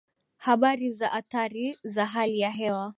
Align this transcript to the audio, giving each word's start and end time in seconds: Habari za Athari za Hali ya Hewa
Habari 0.37 0.89
za 0.89 1.11
Athari 1.11 1.77
za 1.83 2.05
Hali 2.05 2.39
ya 2.39 2.49
Hewa 2.51 2.89